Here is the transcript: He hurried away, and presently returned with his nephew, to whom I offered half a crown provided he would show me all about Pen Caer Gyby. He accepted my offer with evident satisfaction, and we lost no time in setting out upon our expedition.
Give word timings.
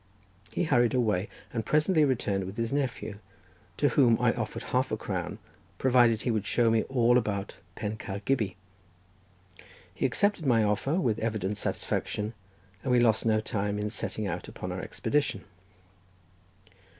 He 0.51 0.63
hurried 0.63 0.95
away, 0.95 1.29
and 1.53 1.63
presently 1.63 2.03
returned 2.03 2.45
with 2.45 2.57
his 2.57 2.73
nephew, 2.73 3.19
to 3.77 3.89
whom 3.89 4.19
I 4.19 4.33
offered 4.33 4.63
half 4.63 4.91
a 4.91 4.97
crown 4.97 5.37
provided 5.77 6.23
he 6.23 6.31
would 6.31 6.47
show 6.47 6.71
me 6.71 6.81
all 6.85 7.19
about 7.19 7.53
Pen 7.75 7.97
Caer 7.97 8.19
Gyby. 8.25 8.55
He 9.93 10.07
accepted 10.07 10.47
my 10.47 10.63
offer 10.63 10.95
with 10.95 11.19
evident 11.19 11.57
satisfaction, 11.59 12.33
and 12.81 12.91
we 12.91 12.99
lost 12.99 13.27
no 13.27 13.39
time 13.41 13.77
in 13.77 13.91
setting 13.91 14.25
out 14.25 14.47
upon 14.47 14.71
our 14.71 14.81
expedition. 14.81 15.43